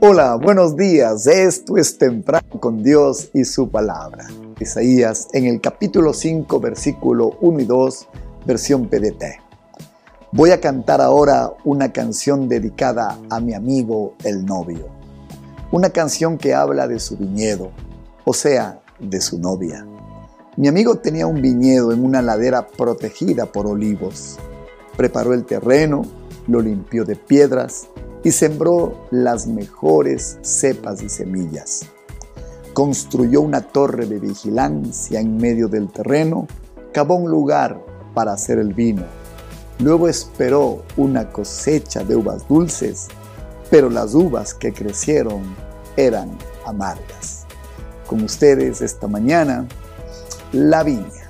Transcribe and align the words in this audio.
Hola, 0.00 0.36
buenos 0.36 0.76
días. 0.76 1.26
Esto 1.26 1.76
es 1.76 1.98
Temprano 1.98 2.60
con 2.60 2.84
Dios 2.84 3.30
y 3.34 3.44
su 3.44 3.68
palabra. 3.68 4.28
Isaías 4.60 5.26
en 5.32 5.46
el 5.46 5.60
capítulo 5.60 6.12
5, 6.12 6.60
versículo 6.60 7.36
1 7.40 7.60
y 7.60 7.64
2, 7.64 8.06
versión 8.46 8.86
PDT. 8.86 9.24
Voy 10.30 10.52
a 10.52 10.60
cantar 10.60 11.00
ahora 11.00 11.52
una 11.64 11.90
canción 11.90 12.48
dedicada 12.48 13.18
a 13.28 13.40
mi 13.40 13.54
amigo 13.54 14.14
el 14.22 14.46
novio. 14.46 14.86
Una 15.72 15.90
canción 15.90 16.38
que 16.38 16.54
habla 16.54 16.86
de 16.86 17.00
su 17.00 17.16
viñedo, 17.16 17.72
o 18.24 18.32
sea, 18.32 18.80
de 19.00 19.20
su 19.20 19.40
novia. 19.40 19.84
Mi 20.56 20.68
amigo 20.68 20.98
tenía 20.98 21.26
un 21.26 21.42
viñedo 21.42 21.90
en 21.90 22.04
una 22.04 22.22
ladera 22.22 22.68
protegida 22.68 23.46
por 23.46 23.66
olivos. 23.66 24.38
Preparó 24.96 25.34
el 25.34 25.44
terreno, 25.44 26.02
lo 26.46 26.60
limpió 26.60 27.04
de 27.04 27.16
piedras 27.16 27.88
y 28.24 28.32
sembró 28.32 29.06
las 29.10 29.46
mejores 29.46 30.38
cepas 30.42 31.02
y 31.02 31.08
semillas. 31.08 31.86
Construyó 32.72 33.40
una 33.40 33.60
torre 33.60 34.06
de 34.06 34.18
vigilancia 34.18 35.20
en 35.20 35.36
medio 35.36 35.68
del 35.68 35.88
terreno, 35.90 36.46
cavó 36.92 37.16
un 37.16 37.30
lugar 37.30 37.80
para 38.14 38.32
hacer 38.32 38.58
el 38.58 38.74
vino. 38.74 39.02
Luego 39.80 40.08
esperó 40.08 40.82
una 40.96 41.30
cosecha 41.30 42.02
de 42.02 42.16
uvas 42.16 42.48
dulces, 42.48 43.08
pero 43.70 43.90
las 43.90 44.14
uvas 44.14 44.54
que 44.54 44.72
crecieron 44.72 45.42
eran 45.96 46.36
amargas. 46.64 47.46
Con 48.06 48.22
ustedes 48.22 48.80
esta 48.80 49.06
mañana, 49.06 49.68
la 50.52 50.82
viña. 50.82 51.27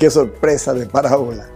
¡Qué 0.00 0.08
sorpresa 0.08 0.72
de 0.72 0.86
parábola! 0.86 1.46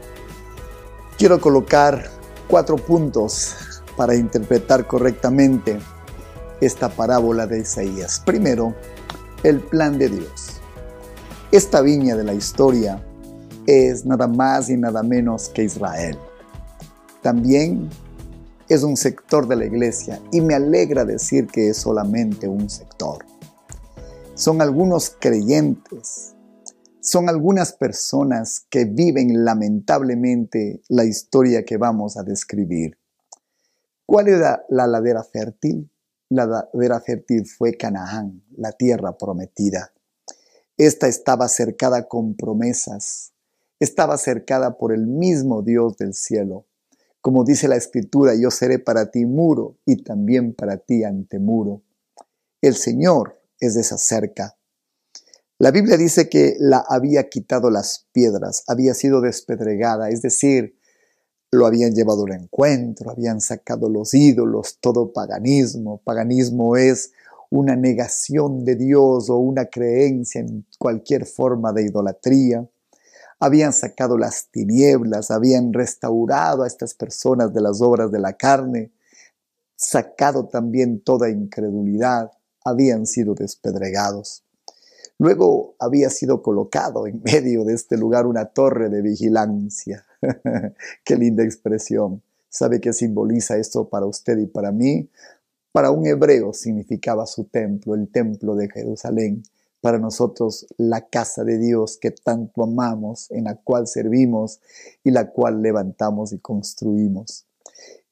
Quiero 1.17 1.41
colocar 1.41 2.11
cuatro 2.47 2.77
puntos 2.77 3.55
para 3.97 4.15
interpretar 4.17 4.87
correctamente 4.87 5.79
esta 6.61 6.91
parábola 6.91 7.47
de 7.47 7.61
Isaías. 7.61 8.21
Primero, 8.21 8.75
el 9.45 9.61
plan 9.61 9.97
de 9.97 10.11
Dios. 10.11 10.61
Esta 11.53 11.81
viña 11.81 12.17
de 12.17 12.25
la 12.25 12.35
historia 12.35 13.03
es 13.67 14.05
nada 14.05 14.29
más 14.29 14.69
y 14.69 14.77
nada 14.77 15.03
menos 15.03 15.49
que 15.49 15.65
Israel. 15.65 16.19
También 17.23 17.89
es 18.69 18.83
un 18.83 18.99
sector 18.99 19.49
de 19.49 19.57
la 19.57 19.65
iglesia 19.65 20.21
y 20.33 20.43
me 20.43 20.55
alegra 20.55 21.07
decir 21.07 21.47
que 21.47 21.71
es 21.71 21.79
solamente 21.79 22.47
un 22.47 22.69
sector. 22.69 23.25
Son 24.35 24.61
algunos 24.61 25.17
creyentes 25.19 26.34
son 27.05 27.29
algunas 27.29 27.75
personas 27.75 28.65
que 28.71 28.87
viven 28.87 29.45
lamentablemente 29.45 30.81
la 30.89 31.05
historia 31.05 31.63
que 31.63 31.77
vamos 31.77 32.17
a 32.17 32.23
describir. 32.23 32.97
¿Cuál 34.07 34.29
era 34.29 34.65
la 34.71 34.87
ladera 34.87 35.23
fértil? 35.23 35.91
La 36.31 36.47
ladera 36.47 37.03
fértil 37.03 37.45
fue 37.45 37.75
Canaán, 37.75 38.43
la 38.57 38.73
tierra 38.73 39.19
prometida. 39.19 39.93
Esta 40.79 41.07
estaba 41.07 41.49
cercada 41.49 42.09
con 42.09 42.37
promesas, 42.37 43.35
estaba 43.81 44.17
cercada 44.17 44.79
por 44.79 44.91
el 44.91 45.07
mismo 45.07 45.61
Dios 45.61 45.99
del 45.99 46.15
cielo. 46.15 46.65
Como 47.21 47.45
dice 47.45 47.69
la 47.69 47.77
escritura, 47.77 48.35
yo 48.35 48.51
seré 48.51 48.79
para 48.79 49.11
ti 49.11 49.27
muro 49.27 49.77
y 49.85 50.03
también 50.03 50.55
para 50.55 50.79
ti 50.79 51.05
antemuro. 51.05 51.83
El 52.63 52.75
Señor 52.75 53.43
es 53.61 53.75
de 53.75 53.83
esa 53.83 53.99
cerca. 53.99 54.57
La 55.65 55.71
Biblia 55.71 55.97
dice 55.97 56.29
que 56.29 56.59
la 56.61 56.85
había 56.87 57.31
quitado 57.31 57.71
las 57.71 58.07
piedras, 58.13 58.65
había 58.67 58.93
sido 58.93 59.23
despedregada, 59.23 60.11
es 60.11 60.21
decir, 60.21 60.79
lo 61.51 61.65
habían 61.65 61.95
llevado 61.95 62.27
al 62.27 62.33
encuentro, 62.33 63.11
habían 63.11 63.41
sacado 63.41 63.89
los 63.89 64.13
ídolos, 64.13 64.77
todo 64.79 65.15
paganismo. 65.15 66.03
Paganismo 66.05 66.77
es 66.77 67.13
una 67.49 67.77
negación 67.77 68.67
de 68.67 68.77
Dios 68.77 69.31
o 69.31 69.39
una 69.39 69.65
creencia 69.65 70.43
en 70.43 70.67
cualquier 70.79 71.25
forma 71.25 71.73
de 71.73 71.85
idolatría. 71.85 72.69
Habían 73.41 73.73
sacado 73.73 74.19
las 74.19 74.49
tinieblas, 74.51 75.31
habían 75.31 75.73
restaurado 75.73 76.65
a 76.65 76.67
estas 76.67 76.93
personas 76.93 77.55
de 77.55 77.63
las 77.63 77.81
obras 77.81 78.13
de 78.13 78.19
la 78.19 78.35
carne, 78.35 78.93
sacado 79.77 80.47
también 80.47 81.01
toda 81.01 81.31
incredulidad, 81.31 82.33
habían 82.67 83.07
sido 83.07 83.35
despedregados. 83.35 84.44
Luego 85.19 85.77
había 85.79 86.11
sido 86.11 86.43
colocado 86.43 87.07
en 87.07 87.23
medio 87.23 87.65
de 87.65 87.75
este 87.75 87.97
lugar 87.97 88.27
una 88.27 88.47
torre 88.47 88.89
de 88.89 89.03
vigilancia. 89.03 90.05
Qué 91.05 91.17
linda 91.17 91.45
expresión. 91.45 92.23
¿Sabe 92.49 92.81
qué 92.81 92.93
simboliza 92.93 93.57
esto 93.57 93.89
para 93.89 94.07
usted 94.07 94.39
y 94.39 94.47
para 94.47 94.71
mí? 94.71 95.11
Para 95.73 95.91
un 95.91 96.07
hebreo 96.07 96.53
significaba 96.53 97.27
su 97.27 97.47
templo, 97.47 97.97
el 97.97 98.09
templo 98.09 98.55
de 98.55 98.69
Jerusalén. 98.69 99.43
Para 99.81 99.99
nosotros 99.99 100.67
la 100.77 101.09
casa 101.09 101.43
de 101.43 101.59
Dios 101.59 101.99
que 102.01 102.13
tanto 102.13 102.63
amamos, 102.63 103.29
en 103.33 103.45
la 103.45 103.57
cual 103.57 103.89
servimos 103.89 104.61
y 105.03 105.11
la 105.11 105.31
cual 105.33 105.63
levantamos 105.63 106.33
y 106.33 106.39
construimos. 106.39 107.45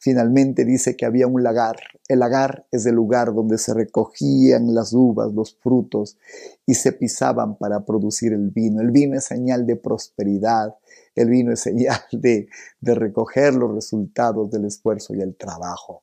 Finalmente 0.02 0.64
dice 0.64 0.96
que 0.96 1.06
había 1.06 1.28
un 1.28 1.44
lagar. 1.44 1.76
El 2.08 2.18
lagar 2.18 2.66
es 2.72 2.86
el 2.86 2.96
lugar 2.96 3.32
donde 3.32 3.56
se 3.56 3.72
recogían 3.72 4.74
las 4.74 4.92
uvas, 4.92 5.32
los 5.32 5.54
frutos 5.54 6.18
y 6.66 6.74
se 6.74 6.90
pisaban 6.90 7.56
para 7.56 7.84
producir 7.84 8.32
el 8.32 8.50
vino. 8.50 8.80
El 8.80 8.90
vino 8.90 9.16
es 9.16 9.26
señal 9.26 9.64
de 9.64 9.76
prosperidad. 9.76 10.74
El 11.14 11.30
vino 11.30 11.52
es 11.52 11.60
señal 11.60 12.00
de, 12.10 12.48
recoger 12.80 13.54
los 13.54 13.72
resultados 13.72 14.50
del 14.50 14.64
esfuerzo 14.64 15.14
y 15.14 15.20
el 15.20 15.36
trabajo. 15.36 16.02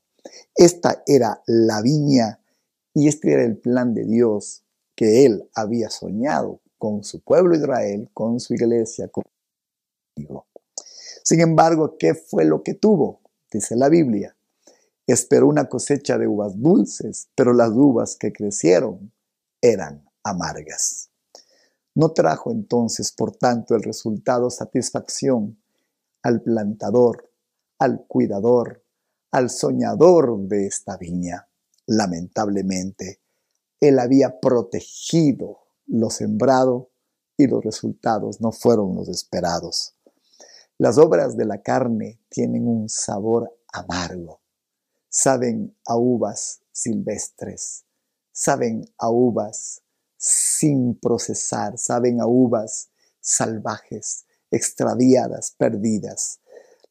Esta 0.55 1.03
era 1.05 1.41
la 1.45 1.81
viña 1.81 2.39
y 2.93 3.09
este 3.09 3.33
era 3.33 3.43
el 3.43 3.57
plan 3.57 3.93
de 3.93 4.05
Dios 4.05 4.63
que 4.95 5.25
él 5.25 5.49
había 5.53 5.89
soñado 5.89 6.61
con 6.77 7.03
su 7.03 7.21
pueblo 7.21 7.53
Israel, 7.53 8.09
con 8.13 8.39
su 8.39 8.53
iglesia, 8.53 9.09
con 9.09 9.25
Sin 11.21 11.41
embargo, 11.41 11.97
¿qué 11.99 12.13
fue 12.13 12.45
lo 12.45 12.63
que 12.63 12.75
tuvo? 12.75 13.18
Dice 13.51 13.75
la 13.75 13.89
Biblia. 13.89 14.35
Esperó 15.07 15.47
una 15.47 15.67
cosecha 15.67 16.17
de 16.17 16.27
uvas 16.27 16.53
dulces, 16.61 17.29
pero 17.35 17.53
las 17.53 17.71
uvas 17.71 18.15
que 18.15 18.31
crecieron 18.31 19.11
eran 19.61 20.05
amargas. 20.23 21.09
No 21.95 22.11
trajo 22.11 22.51
entonces, 22.51 23.11
por 23.11 23.35
tanto, 23.35 23.75
el 23.75 23.83
resultado 23.83 24.49
satisfacción 24.49 25.57
al 26.21 26.41
plantador, 26.41 27.29
al 27.79 28.05
cuidador, 28.07 28.83
al 29.31 29.49
soñador 29.49 30.37
de 30.47 30.67
esta 30.67 30.97
viña. 30.97 31.47
Lamentablemente, 31.87 33.19
él 33.79 33.99
había 33.99 34.39
protegido 34.39 35.59
lo 35.87 36.09
sembrado 36.09 36.91
y 37.37 37.47
los 37.47 37.63
resultados 37.63 38.41
no 38.41 38.51
fueron 38.51 38.95
los 38.95 39.09
esperados. 39.09 39.95
Las 40.81 40.97
obras 40.97 41.35
de 41.35 41.43
la 41.43 41.61
carne 41.61 42.21
tienen 42.29 42.65
un 42.65 42.87
sabor 42.87 43.53
amargo. 43.73 44.39
Saben 45.09 45.75
a 45.85 45.97
uvas 45.97 46.61
silvestres, 46.71 47.83
saben 48.31 48.85
a 48.97 49.09
uvas 49.09 49.81
sin 50.15 50.97
procesar, 50.97 51.77
saben 51.77 52.21
a 52.21 52.27
uvas 52.27 52.91
salvajes, 53.19 54.25
extraviadas, 54.51 55.51
perdidas. 55.51 56.39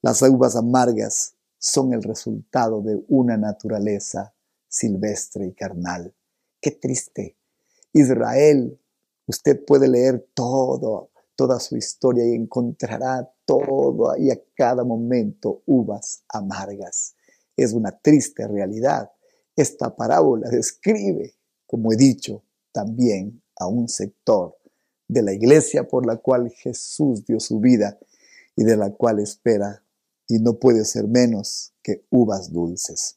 Las 0.02 0.20
uvas 0.20 0.54
amargas 0.54 1.36
son 1.56 1.94
el 1.94 2.02
resultado 2.02 2.82
de 2.82 3.02
una 3.08 3.38
naturaleza 3.38 4.34
silvestre 4.68 5.46
y 5.46 5.54
carnal. 5.54 6.14
Qué 6.60 6.72
triste. 6.72 7.38
Israel, 7.94 8.78
usted 9.24 9.64
puede 9.64 9.88
leer 9.88 10.28
todo, 10.34 11.10
toda 11.34 11.58
su 11.58 11.74
historia 11.78 12.26
y 12.26 12.34
encontrará 12.34 13.32
todo 13.48 14.14
y 14.18 14.30
a 14.30 14.38
cada 14.54 14.84
momento 14.84 15.62
uvas 15.64 16.22
amargas. 16.28 17.14
Es 17.56 17.72
una 17.72 17.98
triste 17.98 18.46
realidad. 18.46 19.10
Esta 19.56 19.96
parábola 19.96 20.50
describe, 20.50 21.34
como 21.66 21.90
he 21.90 21.96
dicho, 21.96 22.44
también 22.72 23.42
a 23.56 23.66
un 23.66 23.88
sector 23.88 24.54
de 25.08 25.22
la 25.22 25.32
iglesia 25.32 25.88
por 25.88 26.04
la 26.04 26.18
cual 26.18 26.50
Jesús 26.50 27.24
dio 27.24 27.40
su 27.40 27.58
vida 27.58 27.98
y 28.54 28.64
de 28.64 28.76
la 28.76 28.90
cual 28.90 29.18
espera 29.18 29.82
y 30.26 30.40
no 30.40 30.58
puede 30.58 30.84
ser 30.84 31.08
menos 31.08 31.72
que 31.82 32.04
uvas 32.10 32.52
dulces. 32.52 33.16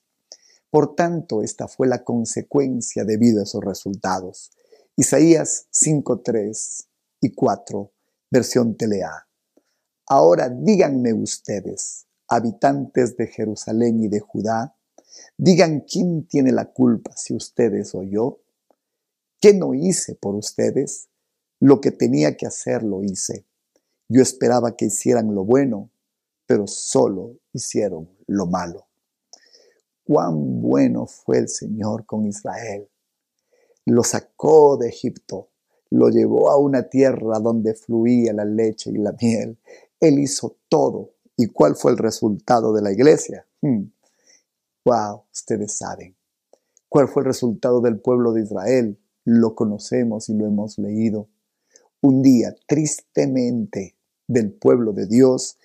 Por 0.70 0.96
tanto, 0.96 1.44
esta 1.44 1.68
fue 1.68 1.90
la 1.90 2.06
consecuencia 2.06 3.04
debido 3.04 3.42
a 3.42 3.44
esos 3.44 3.62
resultados. 3.62 4.52
Isaías 4.96 5.68
5.3 5.74 6.86
y 7.20 7.34
4, 7.34 7.92
versión 8.30 8.78
Telea. 8.78 9.28
Ahora 10.14 10.50
díganme 10.50 11.14
ustedes, 11.14 12.06
habitantes 12.28 13.16
de 13.16 13.28
Jerusalén 13.28 14.04
y 14.04 14.10
de 14.10 14.20
Judá, 14.20 14.76
digan 15.38 15.86
quién 15.90 16.28
tiene 16.28 16.52
la 16.52 16.66
culpa, 16.66 17.16
si 17.16 17.34
ustedes 17.34 17.96
o 17.96 18.04
yo. 18.04 18.42
¿Qué 19.40 19.54
no 19.54 19.74
hice 19.74 20.16
por 20.16 20.36
ustedes? 20.36 21.08
Lo 21.62 21.80
que 21.80 21.92
tenía 21.92 22.36
que 22.36 22.46
hacer 22.46 22.84
lo 22.84 23.06
hice. 23.06 23.46
Yo 24.10 24.22
esperaba 24.22 24.76
que 24.76 24.88
hicieran 24.88 25.34
lo 25.34 25.46
bueno, 25.46 25.92
pero 26.46 26.68
solo 26.68 27.38
hicieron 27.54 28.10
lo 28.28 28.48
malo. 28.48 28.90
Cuán 30.04 30.60
bueno 30.60 31.06
fue 31.06 31.38
el 31.38 31.48
Señor 31.48 32.06
con 32.06 32.26
Israel. 32.26 32.90
Lo 33.86 34.04
sacó 34.04 34.76
de 34.76 34.90
Egipto, 34.90 35.52
lo 35.90 36.10
llevó 36.10 36.52
a 36.52 36.58
una 36.58 36.90
tierra 36.90 37.40
donde 37.40 37.76
fluía 37.76 38.34
la 38.34 38.44
leche 38.44 38.90
y 38.90 38.98
la 38.98 39.16
miel. 39.22 39.58
Él 40.02 40.20
hizo 40.20 40.58
todo. 40.68 41.14
¿Y 41.38 41.48
cuál 41.48 41.76
fue 41.76 41.92
el 41.92 41.98
resultado 41.98 42.74
de 42.74 42.82
la 42.82 42.92
iglesia? 42.92 43.48
Wow, 43.62 43.86
hmm. 44.84 45.22
ustedes 45.32 45.78
saben. 45.78 46.16
¿Cuál 46.90 47.08
fue 47.08 47.22
el 47.22 47.28
resultado 47.28 47.80
del 47.80 48.02
pueblo 48.02 48.34
de 48.34 48.42
Israel? 48.42 49.00
Lo 49.24 49.56
conocemos 49.56 50.28
y 50.28 50.34
lo 50.34 50.46
hemos 50.46 50.78
leído. 50.78 51.30
Un 52.02 52.22
día, 52.22 52.54
tristemente, 52.68 53.96
del 54.28 54.52
pueblo 54.52 54.92
de 54.92 55.08
Dios, 55.08 55.58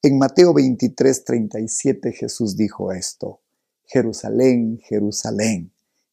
en 0.00 0.18
Mateo 0.18 0.54
23, 0.54 1.24
37 1.24 2.12
Jesús 2.12 2.56
dijo 2.56 2.92
esto, 2.92 3.40
Jerusalén, 3.84 4.78
Jerusalén, 4.84 5.72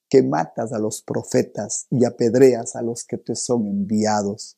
que 0.09 0.23
matas 0.23 0.73
a 0.73 0.79
los 0.79 1.03
profetas 1.03 1.85
y 1.91 2.05
apedreas 2.05 2.75
a 2.75 2.81
los 2.81 3.03
que 3.03 3.17
te 3.17 3.35
son 3.35 3.67
enviados. 3.67 4.57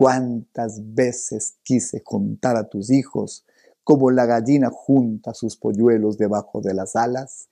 Cuántas 0.00 0.94
veces 0.94 1.58
quise 1.62 2.02
contar 2.02 2.56
a 2.56 2.70
tus 2.70 2.88
hijos 2.88 3.44
como 3.84 4.10
la 4.10 4.24
gallina 4.24 4.70
junta 4.70 5.34
sus 5.34 5.58
polluelos 5.58 6.16
debajo 6.16 6.62
de 6.62 6.72
las 6.72 6.96
alas 6.96 7.50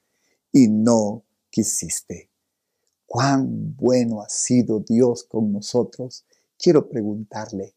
y 0.51 0.69
no 0.69 1.27
quisiste. 1.51 2.31
Cuán 3.05 3.77
bueno 3.77 4.23
ha 4.23 4.31
sido 4.31 4.81
Dios 4.81 5.25
con 5.25 5.53
nosotros. 5.53 6.25
Quiero 6.57 6.89
preguntarle, 6.89 7.75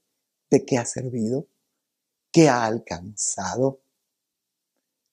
¿de 0.50 0.64
qué 0.64 0.78
ha 0.78 0.86
servido? 0.86 1.48
¿Qué 2.32 2.48
ha 2.48 2.64
alcanzado? 2.64 3.82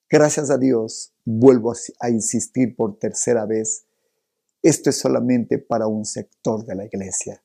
Gracias 0.09 0.51
a 0.51 0.57
Dios, 0.57 1.11
vuelvo 1.25 1.73
a 1.99 2.09
insistir 2.09 2.77
por 2.77 2.97
tercera 2.97 3.45
vez, 3.45 3.83
esto 4.63 4.89
es 4.89 4.97
solamente 4.97 5.59
para 5.59 5.87
un 5.87 6.05
sector 6.05 6.65
de 6.65 6.75
la 6.75 6.85
iglesia. 6.85 7.43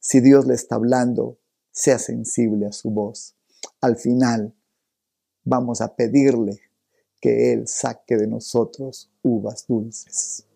Si 0.00 0.18
Dios 0.18 0.44
le 0.48 0.54
está 0.54 0.74
hablando, 0.74 1.38
sea 1.72 1.98
sensible 1.98 2.66
a 2.66 2.72
su 2.72 2.90
voz. 2.90 3.34
Al 3.80 3.96
final, 3.96 4.54
vamos 5.44 5.80
a 5.80 5.96
pedirle 5.96 6.60
que 7.20 7.52
Él 7.52 7.66
saque 7.66 8.16
de 8.16 8.26
nosotros 8.26 9.10
uvas 9.22 9.66
dulces. 9.66 10.46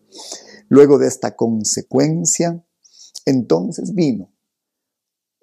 Luego 0.69 0.97
de 0.97 1.07
esta 1.07 1.35
consecuencia, 1.35 2.63
entonces 3.25 3.93
vino 3.93 4.31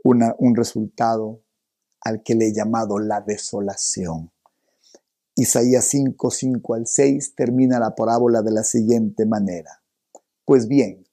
un 0.05 0.55
resultado 0.55 1.43
al 2.03 2.23
que 2.23 2.35
le 2.35 2.49
he 2.49 2.55
llamado 2.55 2.99
la 2.99 3.23
desolación. 3.23 4.31
Isaías 5.35 5.87
5, 5.87 6.31
5 6.31 6.75
al 6.75 6.87
6 6.87 7.35
termina 7.35 7.81
la 7.81 7.94
parábola 7.94 8.43
de 8.43 8.53
la 8.53 8.62
siguiente 8.62 9.27
manera. 9.27 9.82
Pues 10.44 10.69
bien, 10.69 11.09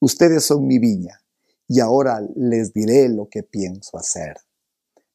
ustedes 0.00 0.44
son 0.44 0.66
mi 0.66 0.78
viña, 0.78 1.20
y 1.68 1.80
ahora 1.80 2.20
les 2.36 2.72
diré 2.72 3.08
lo 3.08 3.28
que 3.28 3.42
pienso 3.42 3.98
hacer. 3.98 4.36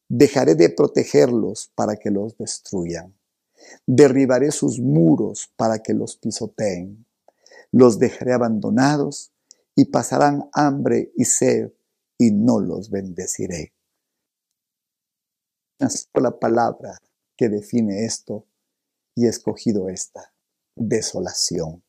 Dejaré 0.09 0.55
de 0.55 0.69
protegerlos 0.69 1.71
para 1.75 1.95
que 1.95 2.11
los 2.11 2.37
destruyan. 2.37 3.15
Derribaré 3.85 4.51
sus 4.51 4.79
muros 4.79 5.51
para 5.55 5.79
que 5.79 5.93
los 5.93 6.17
pisoteen. 6.17 7.05
Los 7.71 7.99
dejaré 7.99 8.33
abandonados 8.33 9.31
y 9.75 9.85
pasarán 9.85 10.49
hambre 10.53 11.11
y 11.15 11.25
sed 11.25 11.71
y 12.17 12.31
no 12.31 12.59
los 12.59 12.89
bendeciré. 12.89 13.73
Una 15.79 15.89
sola 15.89 16.39
palabra 16.39 16.97
que 17.37 17.49
define 17.49 18.05
esto 18.05 18.45
y 19.15 19.25
he 19.25 19.29
escogido 19.29 19.89
esta, 19.89 20.33
desolación. 20.75 21.83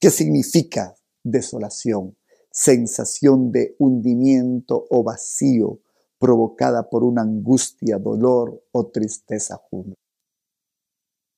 ¿Qué 0.00 0.10
significa 0.10 0.96
desolación? 1.22 2.16
Sensación 2.50 3.52
de 3.52 3.76
hundimiento 3.78 4.86
o 4.90 5.02
vacío 5.02 5.80
provocada 6.18 6.88
por 6.88 7.04
una 7.04 7.22
angustia, 7.22 7.98
dolor 7.98 8.62
o 8.72 8.86
tristeza 8.86 9.56
junta. 9.56 9.94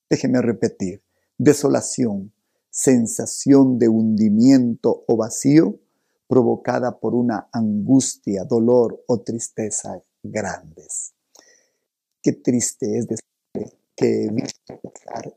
Déjeme 0.09 0.41
repetir, 0.41 1.03
desolación, 1.37 2.33
sensación 2.69 3.77
de 3.77 3.89
hundimiento 3.89 5.03
o 5.07 5.15
vacío 5.15 5.79
provocada 6.27 6.97
por 6.97 7.13
una 7.13 7.49
angustia, 7.51 8.45
dolor 8.45 9.03
o 9.07 9.19
tristeza 9.21 10.01
grandes. 10.23 11.13
Qué 12.21 12.33
triste 12.33 12.97
es 12.97 13.07
decir 13.07 13.77
que 13.95 14.25
he 14.25 14.29
visto 14.31 14.79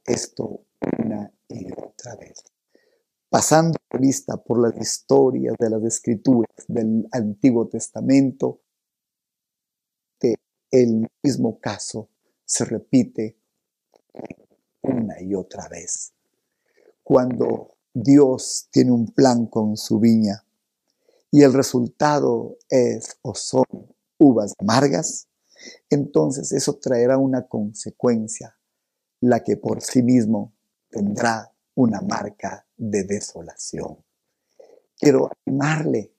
esto 0.07 0.61
una 0.99 1.33
y 1.49 1.73
otra 1.73 2.15
vez. 2.17 2.54
Pasando 3.35 3.77
vista 3.99 4.37
por 4.37 4.61
las 4.61 4.81
historias 4.81 5.57
de 5.59 5.69
las 5.69 5.83
escrituras 5.83 6.55
del 6.69 7.09
Antiguo 7.11 7.67
Testamento, 7.67 8.61
el 10.71 11.09
mismo 11.21 11.59
caso 11.59 12.11
se 12.45 12.65
repite 12.65 13.37
una 14.83 15.21
y 15.21 15.35
otra 15.35 15.67
vez. 15.69 16.13
Cuando 17.03 17.75
Dios 17.93 18.69
tiene 18.71 18.93
un 18.93 19.09
plan 19.09 19.47
con 19.47 19.77
su 19.77 19.99
viña 19.99 20.45
y 21.33 21.43
el 21.43 21.55
resultado 21.55 22.57
es 22.69 23.19
o 23.23 23.35
son 23.35 23.65
uvas 24.17 24.53
amargas, 24.61 25.27
entonces 25.91 26.53
eso 26.53 26.79
traerá 26.79 27.19
una 27.19 27.49
consecuencia, 27.49 28.57
la 29.19 29.43
que 29.43 29.57
por 29.57 29.83
sí 29.83 30.05
mismo 30.05 30.53
tendrá 30.89 31.53
una 31.75 32.01
marca 32.01 32.64
de 32.77 33.05
desolación. 33.05 34.05
Quiero 34.97 35.31
animarle 35.47 36.13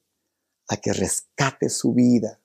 a 0.68 0.78
que 0.78 0.94
rescate 0.94 1.70
su 1.70 1.94
vida, 1.94 2.40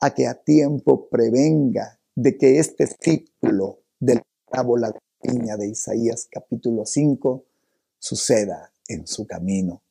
a 0.00 0.14
que 0.14 0.26
a 0.26 0.34
tiempo 0.34 1.08
prevenga 1.08 2.00
de 2.14 2.36
que 2.36 2.58
este 2.58 2.86
ciclo 2.86 3.80
de 3.98 4.16
la 4.16 4.22
parábola 4.50 4.90
de 4.90 4.98
viña 5.32 5.56
de 5.56 5.68
Isaías 5.68 6.28
capítulo 6.30 6.84
5 6.84 7.44
suceda 7.98 8.72
en 8.88 9.06
su 9.06 9.26
camino. 9.26 9.82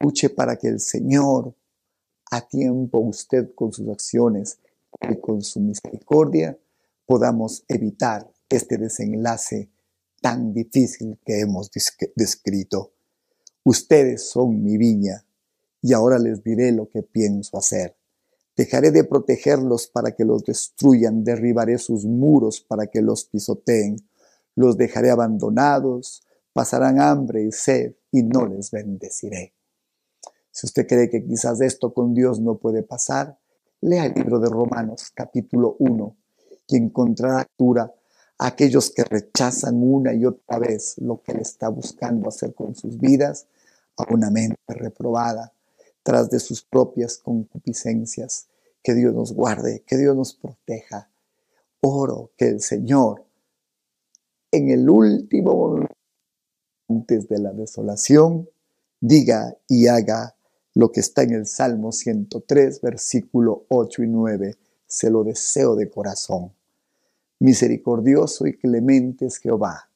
Luche 0.00 0.30
para 0.30 0.56
que 0.56 0.68
el 0.68 0.80
Señor 0.80 1.54
a 2.30 2.40
tiempo 2.48 2.98
usted 2.98 3.54
con 3.54 3.72
sus 3.72 3.88
acciones 3.88 4.58
y 5.08 5.20
con 5.20 5.42
su 5.42 5.60
misericordia 5.60 6.58
podamos 7.06 7.64
evitar 7.68 8.32
este 8.48 8.78
desenlace 8.78 9.70
tan 10.24 10.54
difícil 10.54 11.18
que 11.22 11.40
hemos 11.40 11.70
descrito. 12.16 12.94
Ustedes 13.62 14.30
son 14.30 14.62
mi 14.62 14.78
viña 14.78 15.26
y 15.82 15.92
ahora 15.92 16.18
les 16.18 16.42
diré 16.42 16.72
lo 16.72 16.88
que 16.88 17.02
pienso 17.02 17.58
hacer. 17.58 17.98
Dejaré 18.56 18.90
de 18.90 19.04
protegerlos 19.04 19.86
para 19.86 20.12
que 20.12 20.24
los 20.24 20.42
destruyan, 20.42 21.24
derribaré 21.24 21.76
sus 21.76 22.06
muros 22.06 22.62
para 22.62 22.86
que 22.86 23.02
los 23.02 23.26
pisoteen, 23.26 23.96
los 24.54 24.78
dejaré 24.78 25.10
abandonados, 25.10 26.22
pasarán 26.54 27.02
hambre 27.02 27.42
y 27.42 27.52
sed 27.52 27.96
y 28.10 28.22
no 28.22 28.46
les 28.46 28.70
bendeciré. 28.70 29.52
Si 30.50 30.66
usted 30.66 30.86
cree 30.86 31.10
que 31.10 31.22
quizás 31.22 31.60
esto 31.60 31.92
con 31.92 32.14
Dios 32.14 32.40
no 32.40 32.56
puede 32.56 32.82
pasar, 32.82 33.38
lea 33.82 34.06
el 34.06 34.14
libro 34.14 34.40
de 34.40 34.48
Romanos 34.48 35.10
capítulo 35.14 35.76
1 35.80 36.16
y 36.68 36.76
encontrará 36.78 37.46
cura 37.58 37.92
a 38.38 38.48
aquellos 38.48 38.90
que 38.90 39.04
rechazan 39.04 39.82
una 39.82 40.12
y 40.14 40.24
otra 40.24 40.58
vez 40.58 40.96
lo 40.98 41.22
que 41.22 41.32
Él 41.32 41.40
está 41.40 41.68
buscando 41.68 42.28
hacer 42.28 42.54
con 42.54 42.74
sus 42.74 42.98
vidas, 42.98 43.46
a 43.96 44.12
una 44.12 44.30
mente 44.30 44.58
reprobada, 44.68 45.52
tras 46.02 46.30
de 46.30 46.40
sus 46.40 46.62
propias 46.62 47.18
concupiscencias. 47.18 48.48
Que 48.82 48.94
Dios 48.94 49.14
nos 49.14 49.32
guarde, 49.32 49.82
que 49.86 49.96
Dios 49.96 50.14
nos 50.14 50.34
proteja. 50.34 51.10
Oro 51.80 52.32
que 52.36 52.48
el 52.48 52.60
Señor, 52.60 53.24
en 54.50 54.70
el 54.70 54.88
último 54.88 55.54
momento, 55.54 55.94
antes 56.88 57.28
de 57.28 57.38
la 57.38 57.52
desolación, 57.52 58.48
diga 59.00 59.56
y 59.68 59.86
haga 59.86 60.36
lo 60.74 60.90
que 60.92 61.00
está 61.00 61.22
en 61.22 61.32
el 61.32 61.46
Salmo 61.46 61.92
103, 61.92 62.80
versículo 62.80 63.64
8 63.68 64.02
y 64.02 64.08
9. 64.08 64.56
Se 64.86 65.10
lo 65.10 65.24
deseo 65.24 65.76
de 65.76 65.88
corazón. 65.88 66.52
Misericordioso 67.40 68.46
y 68.46 68.56
clemente 68.56 69.26
es 69.26 69.38
Jehová, 69.38 69.90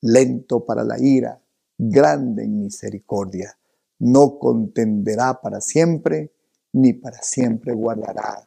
lento 0.00 0.64
para 0.64 0.84
la 0.84 0.98
ira, 1.00 1.40
grande 1.76 2.44
en 2.44 2.60
misericordia. 2.60 3.58
No 4.00 4.38
contenderá 4.38 5.40
para 5.40 5.60
siempre, 5.60 6.32
ni 6.72 6.92
para 6.92 7.22
siempre 7.22 7.72
guardará. 7.72 8.46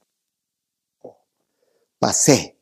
Pasé. 1.99 2.57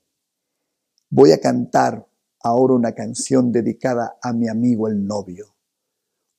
Voy 1.09 1.31
a 1.31 1.39
cantar 1.39 2.07
ahora 2.41 2.73
una 2.73 2.93
canción 2.93 3.51
dedicada 3.51 4.17
a 4.21 4.31
mi 4.33 4.47
amigo 4.47 4.87
el 4.87 5.05
novio 5.05 5.55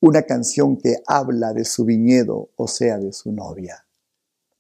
una 0.01 0.23
canción 0.23 0.79
que 0.79 0.97
habla 1.07 1.53
de 1.53 1.65
su 1.65 1.85
viñedo, 1.85 2.51
o 2.57 2.67
sea, 2.67 2.99
de 2.99 3.13
su 3.13 3.33
novia. 3.33 3.87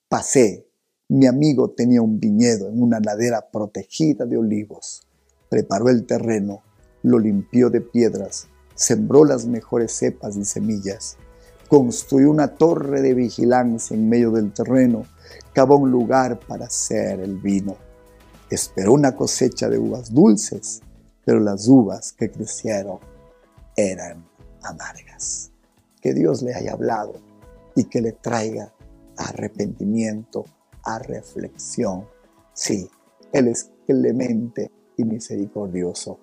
Pasé, 0.09 0.70
Mi 1.13 1.27
amigo 1.27 1.71
tenía 1.71 2.03
un 2.03 2.21
viñedo 2.21 2.69
en 2.69 2.81
una 2.81 3.01
ladera 3.01 3.51
protegida 3.51 4.27
de 4.27 4.37
olivos. 4.37 5.03
Preparó 5.49 5.89
el 5.89 6.07
terreno, 6.07 6.63
lo 7.03 7.19
limpió 7.19 7.69
de 7.69 7.81
piedras, 7.81 8.47
sembró 8.77 9.25
las 9.25 9.45
mejores 9.45 9.91
cepas 9.91 10.37
y 10.37 10.45
semillas, 10.45 11.17
construyó 11.69 12.31
una 12.31 12.55
torre 12.55 13.03
de 13.03 13.15
vigilancia 13.15 13.97
en 13.97 14.09
medio 14.09 14.31
del 14.31 14.53
terreno, 14.53 15.03
cavó 15.53 15.79
un 15.79 15.91
lugar 15.91 16.39
para 16.47 16.67
hacer 16.67 17.19
el 17.19 17.39
vino. 17.39 17.75
Esperó 18.49 18.93
una 18.93 19.17
cosecha 19.17 19.69
de 19.69 19.81
uvas 19.81 20.15
dulces, 20.15 20.81
pero 21.25 21.41
las 21.41 21.67
uvas 21.67 22.13
que 22.13 22.31
crecieron 22.31 23.01
eran 23.77 24.25
amargas. 24.63 25.51
Que 26.01 26.15
Dios 26.15 26.43
le 26.43 26.55
haya 26.55 26.75
hablado 26.75 27.15
y 27.75 27.87
que 27.87 28.01
le 28.01 28.13
traiga 28.13 28.73
arrepentimiento, 29.17 30.45
reflexión. 30.99 32.07
Sí, 32.53 32.91
Él 33.33 33.49
es 33.49 33.71
clemente 33.87 34.71
y 34.97 35.05
misericordioso. 35.05 36.19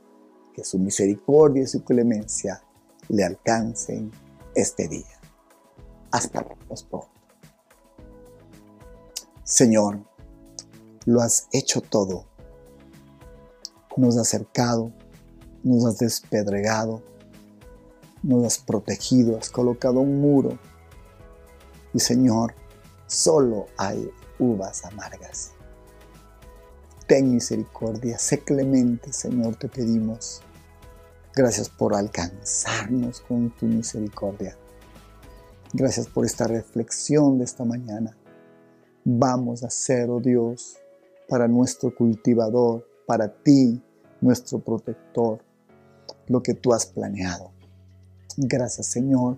Que 0.53 0.63
su 0.63 0.79
misericordia 0.79 1.63
y 1.63 1.67
su 1.67 1.83
clemencia 1.83 2.63
le 3.09 3.23
alcancen 3.23 4.11
este 4.55 4.87
día. 4.87 5.19
Hasta 6.11 6.43
pronto. 6.43 7.09
Señor, 9.43 9.99
lo 11.05 11.21
has 11.21 11.47
hecho 11.51 11.81
todo. 11.81 12.25
Nos 13.95 14.15
has 14.15 14.27
acercado, 14.27 14.91
nos 15.63 15.85
has 15.85 15.99
despedregado, 15.99 17.01
nos 18.23 18.45
has 18.45 18.57
protegido, 18.57 19.37
has 19.37 19.49
colocado 19.49 20.01
un 20.01 20.19
muro. 20.19 20.57
Y 21.93 21.99
Señor, 21.99 22.53
solo 23.05 23.67
hay 23.77 24.11
uvas 24.39 24.85
amargas. 24.85 25.51
Ten 27.07 27.31
misericordia, 27.31 28.17
sé 28.17 28.39
clemente, 28.43 29.13
Señor, 29.13 29.55
te 29.55 29.69
pedimos. 29.69 30.41
Gracias 31.35 31.69
por 31.69 31.95
alcanzarnos 31.95 33.21
con 33.21 33.49
tu 33.51 33.65
misericordia. 33.65 34.57
Gracias 35.73 36.07
por 36.07 36.25
esta 36.25 36.47
reflexión 36.47 37.37
de 37.37 37.45
esta 37.45 37.63
mañana. 37.63 38.17
Vamos 39.05 39.63
a 39.63 39.67
hacer, 39.67 40.09
oh 40.09 40.19
Dios, 40.19 40.77
para 41.29 41.47
nuestro 41.47 41.93
cultivador, 41.95 42.87
para 43.05 43.31
ti, 43.41 43.81
nuestro 44.19 44.59
protector, 44.59 45.39
lo 46.27 46.41
que 46.43 46.53
tú 46.53 46.73
has 46.73 46.85
planeado. 46.85 47.51
Gracias, 48.35 48.87
Señor, 48.87 49.37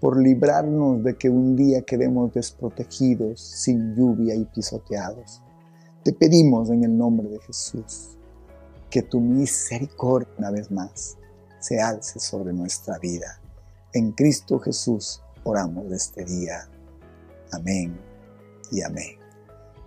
por 0.00 0.20
librarnos 0.20 1.04
de 1.04 1.16
que 1.16 1.28
un 1.28 1.56
día 1.56 1.82
quedemos 1.82 2.32
desprotegidos, 2.32 3.40
sin 3.40 3.94
lluvia 3.94 4.34
y 4.34 4.46
pisoteados. 4.46 5.42
Te 6.02 6.14
pedimos 6.14 6.70
en 6.70 6.84
el 6.84 6.96
nombre 6.96 7.28
de 7.28 7.38
Jesús 7.40 8.16
que 8.88 9.02
tu 9.02 9.20
misericordia 9.20 10.32
una 10.38 10.50
vez 10.50 10.70
más 10.70 11.18
se 11.60 11.80
alce 11.80 12.18
sobre 12.18 12.52
nuestra 12.54 12.98
vida. 12.98 13.40
En 13.92 14.12
Cristo 14.12 14.58
Jesús 14.58 15.22
oramos 15.44 15.92
este 15.92 16.24
día. 16.24 16.66
Amén 17.52 18.00
y 18.72 18.82
amén. 18.82 19.18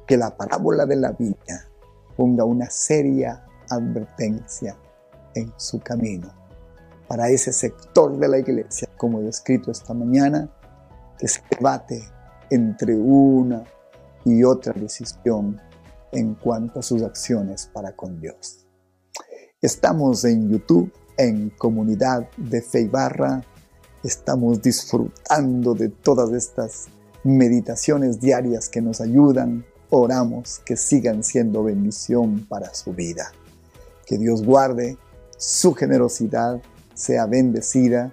Que 0.06 0.16
la 0.16 0.38
parábola 0.38 0.86
de 0.86 0.96
la 0.96 1.12
viña 1.14 1.68
ponga 2.16 2.44
una 2.44 2.70
seria 2.70 3.44
advertencia 3.70 4.78
en 5.34 5.52
su 5.58 5.80
camino 5.80 6.43
para 7.14 7.30
ese 7.30 7.54
sector 7.54 8.18
de 8.18 8.28
la 8.28 8.40
iglesia, 8.40 8.90
como 8.98 9.22
he 9.22 9.28
escrito 9.28 9.70
esta 9.70 9.94
mañana, 9.94 10.50
que 11.16 11.28
se 11.28 11.42
debate 11.48 12.04
entre 12.50 12.96
una 12.96 13.64
y 14.26 14.44
otra 14.44 14.74
decisión 14.74 15.62
en 16.12 16.34
cuanto 16.34 16.80
a 16.80 16.82
sus 16.82 17.04
acciones 17.04 17.70
para 17.72 17.96
con 17.96 18.20
Dios. 18.20 18.66
Estamos 19.62 20.26
en 20.26 20.50
YouTube, 20.50 20.92
en 21.16 21.52
Comunidad 21.52 22.28
de 22.36 22.64
Fe 22.64 22.88
Barra. 22.88 23.44
Estamos 24.04 24.60
disfrutando 24.64 25.76
de 25.76 25.90
todas 25.90 26.32
estas 26.32 26.88
meditaciones 27.24 28.20
diarias 28.22 28.70
que 28.70 28.82
nos 28.82 29.02
ayudan. 29.02 29.64
Oramos 29.92 30.64
que 30.66 30.76
sigan 30.76 31.24
siendo 31.24 31.64
bendición 31.64 32.48
para 32.50 32.74
su 32.74 32.92
vida. 32.92 33.32
Que 34.08 34.18
Dios 34.18 34.44
guarde 34.44 34.98
su 35.38 35.76
generosidad, 35.76 36.60
sea 36.94 37.26
bendecida, 37.26 38.12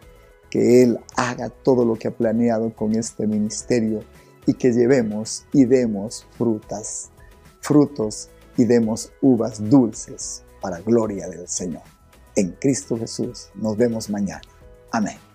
que 0.51 0.83
Él 0.83 0.99
haga 1.17 1.49
todo 1.49 1.85
lo 1.85 1.95
que 1.95 2.09
ha 2.09 2.11
planeado 2.11 2.75
con 2.75 2.95
este 2.95 3.27
ministerio 3.27 4.03
y 4.47 4.55
que 4.55 4.73
llevemos 4.73 5.45
y 5.53 5.65
demos 5.65 6.27
frutas, 6.37 7.11
frutos 7.61 8.29
y 8.57 8.65
demos 8.65 9.13
uvas 9.21 9.71
dulces 9.71 10.43
para 10.61 10.81
gloria 10.81 11.29
del 11.29 11.47
Señor. 11.49 11.83
En 12.35 12.51
Cristo 12.53 12.97
Jesús 12.97 13.51
nos 13.55 13.77
vemos 13.77 14.11
mañana. 14.11 14.43
Amén. 14.91 15.30